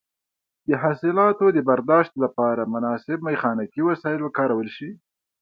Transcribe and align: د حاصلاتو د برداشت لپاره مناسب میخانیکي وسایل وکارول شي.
د 0.67 0.69
حاصلاتو 0.83 1.45
د 1.55 1.57
برداشت 1.69 2.13
لپاره 2.23 2.71
مناسب 2.73 3.17
میخانیکي 3.29 3.81
وسایل 3.89 4.19
وکارول 4.23 4.67
شي. 4.77 4.89